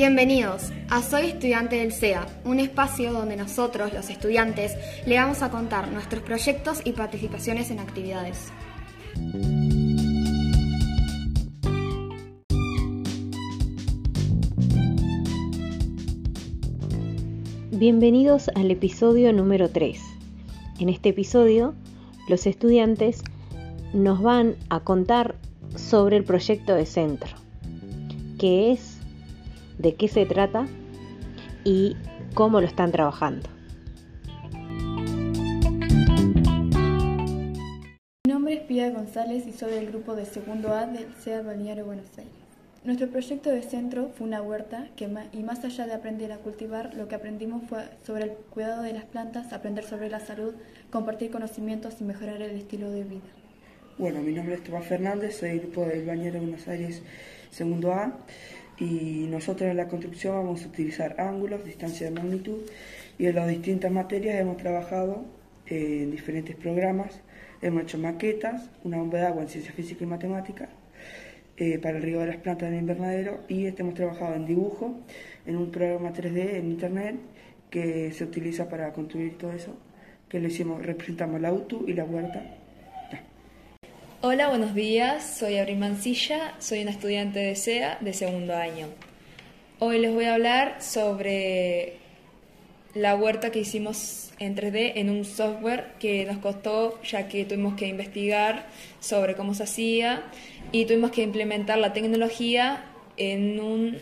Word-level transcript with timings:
Bienvenidos 0.00 0.70
a 0.90 1.02
Soy 1.02 1.26
Estudiante 1.26 1.74
del 1.74 1.90
SEA, 1.90 2.24
un 2.44 2.60
espacio 2.60 3.12
donde 3.12 3.34
nosotros, 3.34 3.92
los 3.92 4.10
estudiantes, 4.10 4.76
le 5.04 5.16
vamos 5.16 5.42
a 5.42 5.50
contar 5.50 5.90
nuestros 5.90 6.22
proyectos 6.22 6.80
y 6.84 6.92
participaciones 6.92 7.72
en 7.72 7.80
actividades. 7.80 8.52
Bienvenidos 17.72 18.50
al 18.54 18.70
episodio 18.70 19.32
número 19.32 19.68
3. 19.68 20.00
En 20.78 20.90
este 20.90 21.08
episodio, 21.08 21.74
los 22.28 22.46
estudiantes 22.46 23.24
nos 23.92 24.22
van 24.22 24.54
a 24.70 24.78
contar 24.78 25.34
sobre 25.74 26.18
el 26.18 26.22
proyecto 26.22 26.76
de 26.76 26.86
centro, 26.86 27.30
qué 28.38 28.70
es, 28.70 28.97
de 29.78 29.94
qué 29.94 30.08
se 30.08 30.26
trata 30.26 30.66
y 31.64 31.96
cómo 32.34 32.60
lo 32.60 32.66
están 32.66 32.92
trabajando. 32.92 33.48
Mi 38.26 38.32
nombre 38.32 38.54
es 38.54 38.60
Pia 38.60 38.90
González 38.90 39.46
y 39.46 39.52
soy 39.52 39.72
del 39.72 39.86
grupo 39.86 40.14
de 40.14 40.24
segundo 40.24 40.72
A 40.74 40.86
del 40.86 41.12
CEA 41.14 41.42
Balneario 41.42 41.86
Buenos 41.86 42.06
Aires. 42.18 42.32
Nuestro 42.84 43.08
proyecto 43.08 43.50
de 43.50 43.62
centro 43.62 44.10
fue 44.16 44.26
una 44.26 44.40
huerta 44.40 44.88
que, 44.96 45.10
y 45.32 45.42
más 45.42 45.64
allá 45.64 45.86
de 45.86 45.94
aprender 45.94 46.32
a 46.32 46.38
cultivar, 46.38 46.94
lo 46.94 47.08
que 47.08 47.16
aprendimos 47.16 47.62
fue 47.68 47.84
sobre 48.06 48.24
el 48.24 48.30
cuidado 48.30 48.82
de 48.82 48.92
las 48.92 49.04
plantas, 49.04 49.52
aprender 49.52 49.84
sobre 49.84 50.08
la 50.08 50.20
salud, 50.20 50.54
compartir 50.90 51.30
conocimientos 51.30 52.00
y 52.00 52.04
mejorar 52.04 52.40
el 52.40 52.56
estilo 52.56 52.90
de 52.90 53.04
vida. 53.04 53.20
Bueno, 53.98 54.20
mi 54.20 54.32
nombre 54.32 54.54
es 54.54 54.62
Tomás 54.62 54.86
Fernández, 54.86 55.38
soy 55.38 55.50
del 55.50 55.60
grupo 55.60 55.84
del 55.84 56.06
Bañero 56.06 56.38
Buenos 56.38 56.68
Aires 56.68 57.02
segundo 57.50 57.92
A 57.92 58.16
y 58.80 59.26
nosotros 59.28 59.70
en 59.70 59.76
la 59.76 59.88
construcción 59.88 60.36
vamos 60.36 60.64
a 60.64 60.68
utilizar 60.68 61.20
ángulos, 61.20 61.64
distancia 61.64 62.06
de 62.08 62.12
magnitud 62.12 62.58
y 63.18 63.26
en 63.26 63.34
las 63.34 63.48
distintas 63.48 63.90
materias 63.90 64.40
hemos 64.40 64.56
trabajado 64.56 65.24
en 65.66 66.10
diferentes 66.10 66.56
programas, 66.56 67.20
hemos 67.60 67.82
hecho 67.82 67.98
maquetas, 67.98 68.70
una 68.84 68.98
bomba 68.98 69.18
de 69.18 69.26
agua 69.26 69.42
en 69.42 69.48
ciencia 69.48 69.72
física 69.72 70.04
y 70.04 70.06
matemática 70.06 70.68
eh, 71.56 71.78
para 71.78 71.96
el 71.98 72.02
riego 72.04 72.20
de 72.20 72.28
las 72.28 72.36
plantas 72.36 72.70
del 72.70 72.78
invernadero 72.78 73.40
y 73.48 73.66
este 73.66 73.82
hemos 73.82 73.94
trabajado 73.94 74.34
en 74.34 74.46
dibujo, 74.46 75.00
en 75.44 75.56
un 75.56 75.70
programa 75.70 76.12
3D 76.12 76.56
en 76.56 76.70
internet 76.70 77.16
que 77.70 78.12
se 78.12 78.24
utiliza 78.24 78.68
para 78.68 78.92
construir 78.92 79.36
todo 79.36 79.52
eso, 79.52 79.76
que 80.28 80.40
lo 80.40 80.48
hicimos, 80.48 80.84
representamos 80.84 81.40
la 81.40 81.48
auto 81.48 81.84
y 81.86 81.94
la 81.94 82.04
huerta 82.04 82.42
Hola, 84.20 84.48
buenos 84.48 84.74
días. 84.74 85.38
Soy 85.38 85.58
Abril 85.58 85.78
Mancilla, 85.78 86.52
soy 86.58 86.82
una 86.82 86.90
estudiante 86.90 87.38
de 87.38 87.54
SEA 87.54 87.98
de 88.00 88.12
segundo 88.12 88.56
año. 88.56 88.88
Hoy 89.78 90.00
les 90.00 90.12
voy 90.12 90.24
a 90.24 90.34
hablar 90.34 90.82
sobre 90.82 91.98
la 92.94 93.14
huerta 93.14 93.52
que 93.52 93.60
hicimos 93.60 94.32
en 94.40 94.56
3D 94.56 94.94
en 94.96 95.10
un 95.10 95.24
software 95.24 95.92
que 96.00 96.24
nos 96.24 96.38
costó 96.38 97.00
ya 97.02 97.28
que 97.28 97.44
tuvimos 97.44 97.74
que 97.74 97.86
investigar 97.86 98.66
sobre 98.98 99.36
cómo 99.36 99.54
se 99.54 99.62
hacía 99.62 100.24
y 100.72 100.86
tuvimos 100.86 101.12
que 101.12 101.22
implementar 101.22 101.78
la 101.78 101.92
tecnología 101.92 102.86
en 103.18 103.60
un 103.60 103.98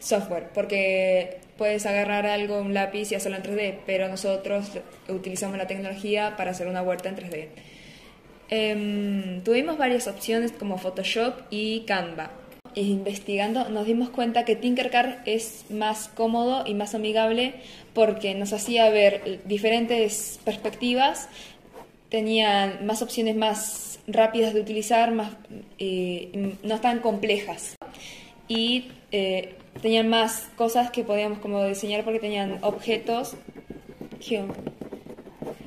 software 0.00 0.50
porque 0.52 1.38
puedes 1.56 1.86
agarrar 1.86 2.26
algo, 2.26 2.58
un 2.58 2.74
lápiz 2.74 3.10
y 3.10 3.14
hacerlo 3.14 3.38
en 3.38 3.42
3D, 3.44 3.78
pero 3.86 4.06
nosotros 4.08 4.70
utilizamos 5.08 5.56
la 5.56 5.66
tecnología 5.66 6.36
para 6.36 6.50
hacer 6.50 6.66
una 6.66 6.82
huerta 6.82 7.08
en 7.08 7.16
3D. 7.16 7.48
Em, 8.56 9.40
tuvimos 9.40 9.78
varias 9.78 10.06
opciones 10.06 10.52
como 10.52 10.78
Photoshop 10.78 11.40
y 11.50 11.80
Canva. 11.80 12.30
Investigando 12.76 13.68
nos 13.68 13.84
dimos 13.84 14.10
cuenta 14.10 14.44
que 14.44 14.54
Tinkercad 14.54 15.26
es 15.26 15.64
más 15.70 16.06
cómodo 16.06 16.62
y 16.64 16.74
más 16.74 16.94
amigable 16.94 17.54
porque 17.94 18.32
nos 18.36 18.52
hacía 18.52 18.88
ver 18.90 19.40
diferentes 19.44 20.38
perspectivas, 20.44 21.28
tenían 22.10 22.86
más 22.86 23.02
opciones 23.02 23.34
más 23.34 23.98
rápidas 24.06 24.54
de 24.54 24.60
utilizar, 24.60 25.10
más, 25.10 25.32
eh, 25.80 26.54
no 26.62 26.80
tan 26.80 27.00
complejas 27.00 27.74
y 28.46 28.84
eh, 29.10 29.56
tenían 29.82 30.08
más 30.08 30.48
cosas 30.54 30.92
que 30.92 31.02
podíamos 31.02 31.40
como 31.40 31.64
diseñar 31.64 32.04
porque 32.04 32.20
tenían 32.20 32.60
objetos 32.62 33.34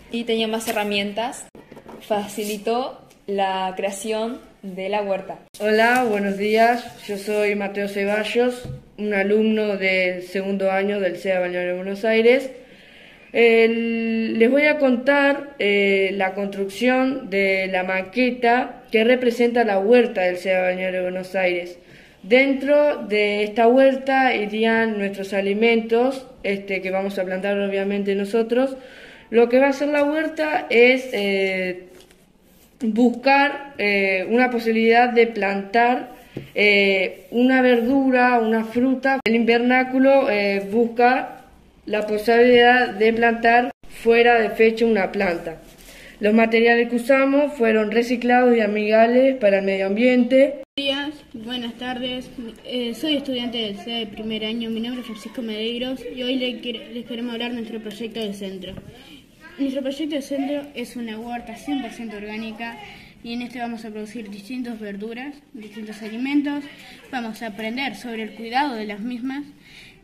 y 0.10 0.24
tenían 0.24 0.52
más 0.52 0.70
herramientas 0.70 1.48
facilitó 2.08 3.02
la 3.28 3.74
creación 3.76 4.40
de 4.62 4.90
la 4.90 5.02
huerta. 5.02 5.40
Hola, 5.60 6.06
buenos 6.10 6.38
días. 6.38 7.06
Yo 7.06 7.18
soy 7.18 7.56
Mateo 7.56 7.90
Ceballos, 7.90 8.64
un 8.98 9.14
alumno 9.14 9.78
del 9.78 10.24
segundo 10.24 10.72
año 10.72 11.00
del 11.00 11.18
CEA 11.18 11.42
Balneario 11.42 11.72
de 11.72 11.76
Buenos 11.76 12.06
Aires. 12.06 12.50
les 13.34 14.50
voy 14.50 14.66
a 14.68 14.78
contar 14.78 15.56
eh, 15.60 16.12
la 16.14 16.34
construcción 16.34 17.30
de 17.30 17.68
la 17.68 17.84
maqueta 17.84 18.84
que 18.90 19.04
representa 19.04 19.66
la 19.66 19.80
huerta 19.80 20.22
del 20.22 20.38
CEA 20.38 20.62
Balneario 20.62 21.00
de 21.00 21.10
Buenos 21.10 21.36
Aires. 21.36 21.78
Dentro 22.24 23.04
de 23.04 23.44
esta 23.44 23.68
huerta 23.68 24.34
irían 24.34 24.98
nuestros 24.98 25.34
alimentos, 25.34 26.26
este, 26.44 26.82
que 26.82 26.90
vamos 26.90 27.20
a 27.20 27.26
plantar 27.26 27.60
obviamente 27.60 28.16
nosotros, 28.16 28.78
lo 29.30 29.50
que 29.50 29.60
va 29.60 29.68
a 29.68 29.70
hacer 29.70 29.90
la 29.90 30.04
huerta 30.04 30.68
es 30.70 31.10
eh, 31.12 31.88
buscar 32.82 33.74
eh, 33.78 34.26
una 34.30 34.50
posibilidad 34.50 35.10
de 35.10 35.28
plantar 35.28 36.16
eh, 36.54 37.28
una 37.32 37.62
verdura, 37.62 38.40
una 38.40 38.66
fruta. 38.66 39.20
El 39.26 39.36
invernáculo 39.36 40.28
busca 40.72 41.42
la 41.86 42.06
posibilidad 42.06 42.90
de 42.90 43.14
plantar 43.14 43.72
fuera 43.90 44.40
de 44.40 44.50
fecha 44.52 44.86
una 44.86 45.12
planta. 45.12 45.62
Los 46.20 46.34
materiales 46.34 46.90
que 46.90 46.96
usamos 46.96 47.54
fueron 47.54 47.92
reciclados 47.92 48.56
y 48.56 48.62
amigables 48.62 49.36
para 49.38 49.60
el 49.60 49.66
medio 49.66 49.88
ambiente. 49.88 50.64
Días, 50.76 51.12
buenas 51.34 51.74
tardes. 51.76 52.30
soy 52.96 53.18
estudiante 53.18 53.58
del 53.60 53.78
CEA 53.78 54.00
de 54.00 54.08
primer 54.08 54.46
año. 54.46 54.70
Mi 54.70 54.80
nombre 54.80 55.02
es 55.02 55.08
Francisco 55.08 55.42
Medeiros 55.42 56.04
y 56.16 56.24
hoy 56.24 56.36
les, 56.36 56.62
queremos 57.06 57.34
hablar 57.34 57.52
de 57.52 57.58
nuestro 57.58 57.80
proyecto 57.80 58.20
de 58.20 58.34
centro. 58.34 58.74
Nuestro 59.60 59.82
proyecto 59.82 60.16
de 60.16 60.22
centro 60.22 60.68
es 60.76 60.96
una 60.96 61.18
huerta 61.18 61.56
100% 61.56 62.14
orgánica 62.14 62.78
y 63.24 63.34
en 63.34 63.42
este 63.42 63.60
vamos 63.60 63.86
a 63.86 63.90
producir 63.90 64.30
distintas 64.30 64.80
verduras, 64.80 65.34
distintos 65.52 66.00
alimentos, 66.04 66.64
vamos 67.12 67.42
a 67.42 67.48
aprender 67.48 67.96
sobre 67.96 68.22
el 68.22 68.36
cuidado 68.36 68.76
de 68.76 68.86
las 68.86 69.00
mismas 69.00 69.44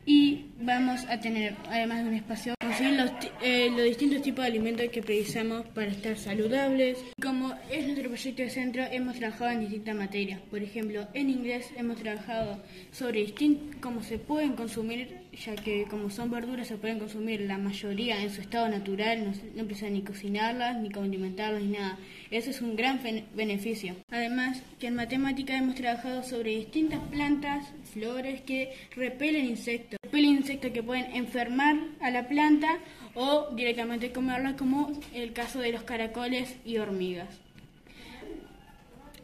y 0.07 0.45
vamos 0.59 1.05
a 1.07 1.19
tener, 1.19 1.55
además 1.69 2.03
de 2.03 2.09
un 2.09 2.15
espacio, 2.15 2.55
conseguir 2.73 2.99
los, 2.99 3.11
eh, 3.43 3.69
los 3.69 3.85
distintos 3.85 4.21
tipos 4.23 4.43
de 4.43 4.49
alimentos 4.49 4.89
que 4.89 5.03
precisamos 5.03 5.65
para 5.67 5.91
estar 5.91 6.17
saludables. 6.17 6.97
Como 7.21 7.53
es 7.69 7.85
nuestro 7.85 8.09
proyecto 8.09 8.41
de 8.41 8.49
centro, 8.49 8.83
hemos 8.91 9.15
trabajado 9.15 9.51
en 9.51 9.59
distintas 9.61 9.95
materias. 9.95 10.41
Por 10.49 10.63
ejemplo, 10.63 11.07
en 11.13 11.29
inglés 11.29 11.69
hemos 11.77 11.97
trabajado 11.97 12.63
sobre 12.91 13.31
cómo 13.79 14.01
se 14.01 14.17
pueden 14.17 14.53
consumir, 14.53 15.19
ya 15.33 15.55
que 15.55 15.85
como 15.85 16.09
son 16.09 16.31
verduras 16.31 16.67
se 16.67 16.77
pueden 16.77 16.97
consumir 16.97 17.41
la 17.41 17.57
mayoría 17.57 18.21
en 18.21 18.31
su 18.31 18.41
estado 18.41 18.67
natural, 18.69 19.23
no, 19.23 19.33
no 19.55 19.65
precisan 19.65 19.93
ni 19.93 20.01
cocinarlas, 20.01 20.77
ni 20.81 20.89
condimentarlas, 20.89 21.61
ni 21.61 21.77
nada. 21.77 21.99
Eso 22.31 22.49
es 22.49 22.61
un 22.61 22.75
gran 22.75 22.99
beneficio. 23.35 23.95
Además, 24.09 24.63
que 24.79 24.87
en 24.87 24.95
matemática 24.95 25.55
hemos 25.55 25.75
trabajado 25.75 26.23
sobre 26.23 26.55
distintas 26.55 26.99
plantas, 27.11 27.67
flores 27.93 28.41
que 28.41 28.73
repelen 28.95 29.45
insectos. 29.45 30.02
Insectos 30.21 30.71
que 30.71 30.83
pueden 30.83 31.15
enfermar 31.15 31.75
a 31.99 32.11
la 32.11 32.27
planta 32.27 32.79
o 33.15 33.49
directamente 33.53 34.11
comerla, 34.11 34.55
como 34.55 34.91
el 35.13 35.33
caso 35.33 35.59
de 35.59 35.71
los 35.71 35.83
caracoles 35.83 36.55
y 36.65 36.77
hormigas. 36.77 37.29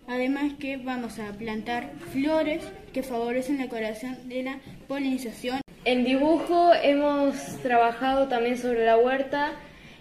Además 0.07 0.53
que 0.59 0.77
vamos 0.77 1.19
a 1.19 1.31
plantar 1.33 1.91
flores 2.11 2.63
que 2.93 3.03
favorecen 3.03 3.59
la 3.59 3.69
coloración 3.69 4.27
de 4.27 4.43
la 4.43 4.59
polinización. 4.87 5.61
En 5.85 6.03
dibujo 6.03 6.73
hemos 6.73 7.35
trabajado 7.61 8.27
también 8.27 8.57
sobre 8.57 8.85
la 8.85 8.97
huerta 8.97 9.51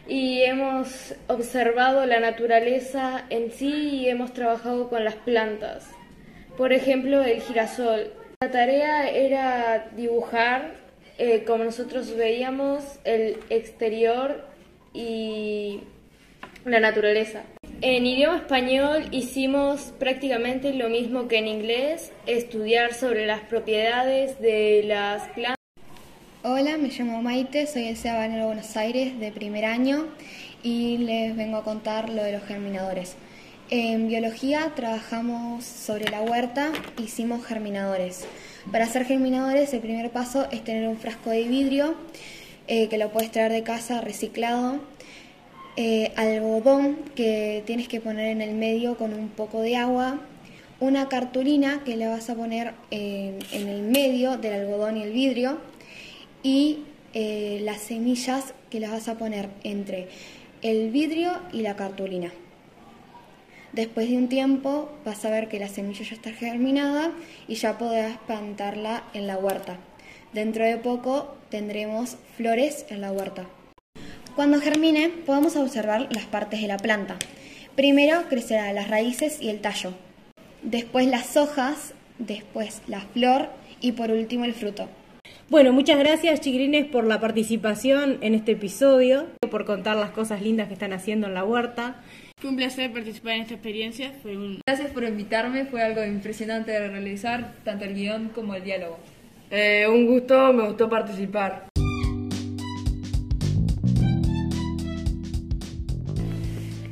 y 0.09 0.43
hemos 0.43 1.15
observado 1.27 2.07
la 2.07 2.21
naturaleza 2.21 3.27
en 3.29 3.53
sí 3.53 3.73
y 3.73 4.09
hemos 4.09 4.33
trabajado 4.33 4.89
con 4.89 5.05
las 5.05 5.17
plantas. 5.17 5.91
Por 6.57 6.73
ejemplo, 6.73 7.23
el 7.23 7.43
girasol. 7.43 8.18
La 8.41 8.53
tarea 8.53 9.11
era 9.11 9.89
dibujar, 9.97 10.75
eh, 11.19 11.43
como 11.45 11.65
nosotros 11.65 12.15
veíamos, 12.15 12.85
el 13.03 13.41
exterior 13.51 14.45
y 14.95 15.81
la 16.65 16.79
naturaleza. 16.79 17.43
En 17.81 18.07
idioma 18.07 18.37
español 18.37 19.09
hicimos 19.11 19.93
prácticamente 19.99 20.73
lo 20.73 20.89
mismo 20.89 21.27
que 21.27 21.39
en 21.39 21.49
inglés, 21.49 22.13
estudiar 22.27 22.95
sobre 22.95 23.27
las 23.27 23.41
propiedades 23.41 24.41
de 24.41 24.85
las 24.85 25.27
plantas. 25.31 25.57
Hola, 26.45 26.79
me 26.79 26.91
llamo 26.91 27.21
Maite, 27.21 27.67
soy 27.67 27.93
de 27.93 28.45
Buenos 28.45 28.77
Aires 28.77 29.19
de 29.19 29.33
primer 29.33 29.65
año 29.65 30.07
y 30.63 30.99
les 30.99 31.37
vengo 31.37 31.57
a 31.57 31.65
contar 31.65 32.09
lo 32.09 32.23
de 32.23 32.35
los 32.35 32.45
germinadores. 32.45 33.17
En 33.71 34.09
biología 34.09 34.73
trabajamos 34.75 35.63
sobre 35.63 36.11
la 36.11 36.23
huerta, 36.23 36.73
hicimos 36.97 37.45
germinadores. 37.45 38.25
Para 38.73 38.85
hacer 38.85 39.05
germinadores 39.05 39.75
el 39.75 39.81
primer 39.81 40.11
paso 40.11 40.49
es 40.51 40.65
tener 40.65 40.89
un 40.89 40.97
frasco 40.97 41.29
de 41.29 41.45
vidrio 41.45 41.95
eh, 42.67 42.89
que 42.89 42.97
lo 42.97 43.13
puedes 43.13 43.31
traer 43.31 43.53
de 43.53 43.63
casa 43.63 44.01
reciclado, 44.01 44.81
eh, 45.77 46.13
algodón 46.17 46.97
que 47.15 47.63
tienes 47.67 47.89
que 47.89 48.01
poner 48.01 48.29
en 48.29 48.41
el 48.41 48.55
medio 48.55 48.97
con 48.97 49.13
un 49.13 49.29
poco 49.29 49.61
de 49.61 49.77
agua, 49.77 50.19
una 50.81 51.11
cartulina 51.11 51.83
que 51.85 51.99
le 51.99 52.07
vas 52.07 52.31
a 52.31 52.35
poner 52.37 52.73
en 52.91 53.43
el 53.53 53.83
medio 53.83 54.39
del 54.39 54.55
algodón 54.55 54.97
y 54.97 55.03
el 55.03 55.13
vidrio 55.13 55.59
y 56.43 56.85
eh, 57.13 57.61
las 57.65 57.83
semillas 57.83 58.55
que 58.71 58.81
las 58.81 58.93
vas 58.93 59.09
a 59.09 59.19
poner 59.19 59.51
entre 59.63 60.09
el 60.63 60.91
vidrio 60.91 61.33
y 61.53 61.61
la 61.61 61.77
cartulina. 61.77 62.33
Después 63.79 64.11
de 64.11 64.17
un 64.17 64.29
tiempo 64.29 64.91
vas 65.05 65.25
a 65.25 65.31
ver 65.31 65.47
que 65.47 65.61
la 65.61 65.69
semilla 65.69 66.03
ya 66.03 66.17
está 66.17 66.33
germinada 66.33 67.13
y 67.47 67.55
ya 67.55 67.79
podrás 67.79 68.19
plantarla 68.27 69.05
en 69.15 69.29
la 69.29 69.39
huerta. 69.39 69.77
Dentro 70.33 70.65
de 70.65 70.79
poco 70.79 71.37
tendremos 71.49 72.17
flores 72.37 72.87
en 72.89 73.01
la 73.01 73.13
huerta. 73.13 73.47
Cuando 74.35 74.61
germine 74.61 75.11
podemos 75.25 75.55
observar 75.55 76.09
las 76.11 76.25
partes 76.25 76.61
de 76.61 76.67
la 76.67 76.79
planta. 76.79 77.19
Primero 77.77 78.25
crecerán 78.29 78.75
las 78.75 78.91
raíces 78.91 79.41
y 79.41 79.49
el 79.49 79.61
tallo, 79.61 79.93
después 80.65 81.07
las 81.07 81.37
hojas, 81.37 81.95
después 82.19 82.83
la 82.89 83.03
flor 83.03 83.49
y 83.81 83.93
por 83.93 84.11
último 84.11 84.45
el 84.45 84.55
fruto. 84.55 84.89
Bueno, 85.51 85.73
muchas 85.73 86.01
gracias 86.01 86.41
chiquilines 86.41 86.87
por 86.87 87.05
la 87.05 87.21
participación 87.21 88.19
en 88.23 88.35
este 88.35 88.53
episodio, 88.53 89.27
por 89.53 89.65
contar 89.65 89.97
las 89.97 90.11
cosas 90.11 90.43
lindas 90.43 90.67
que 90.67 90.75
están 90.75 90.93
haciendo 90.93 91.29
en 91.29 91.35
la 91.35 91.45
huerta. 91.45 92.03
Fue 92.41 92.51
un 92.51 92.57
placer 92.57 92.93
participar 92.93 93.33
en 93.33 93.43
esta 93.43 93.55
experiencia. 93.55 94.13
Gracias 94.65 94.93
por 94.93 95.03
invitarme, 95.03 95.65
fue 95.65 95.83
algo 95.83 96.05
impresionante 96.05 96.71
de 96.71 96.87
realizar, 96.87 97.55
tanto 97.65 97.85
el 97.85 97.95
guion 97.95 98.29
como 98.29 98.55
el 98.55 98.63
diálogo. 98.63 98.99
Eh, 99.51 99.87
un 99.89 100.07
gusto, 100.07 100.53
me 100.53 100.69
gustó 100.69 100.89
participar. 100.89 101.67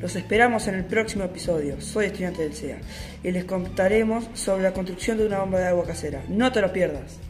Los 0.00 0.16
esperamos 0.16 0.66
en 0.66 0.74
el 0.74 0.84
próximo 0.84 1.24
episodio. 1.24 1.80
Soy 1.80 2.06
estudiante 2.06 2.42
del 2.42 2.52
CEA 2.52 2.78
y 3.22 3.30
les 3.30 3.44
contaremos 3.44 4.28
sobre 4.34 4.64
la 4.64 4.72
construcción 4.72 5.16
de 5.16 5.26
una 5.26 5.38
bomba 5.38 5.60
de 5.60 5.68
agua 5.68 5.86
casera. 5.86 6.24
No 6.28 6.50
te 6.50 6.60
lo 6.60 6.72
pierdas. 6.72 7.20